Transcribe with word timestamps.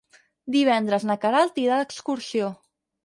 Divendres 0.55 1.05
na 1.09 1.17
Queralt 1.27 1.59
irà 1.67 1.77
d'excursió. 1.83 2.53